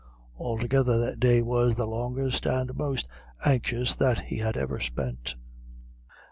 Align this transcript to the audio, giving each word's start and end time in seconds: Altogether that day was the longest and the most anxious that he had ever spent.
Altogether 0.39 0.97
that 0.99 1.19
day 1.19 1.43
was 1.43 1.75
the 1.75 1.85
longest 1.85 2.47
and 2.47 2.67
the 2.69 2.73
most 2.73 3.07
anxious 3.45 3.95
that 3.95 4.19
he 4.19 4.39
had 4.39 4.57
ever 4.57 4.79
spent. 4.79 5.35